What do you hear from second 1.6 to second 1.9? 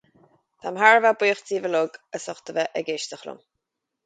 uile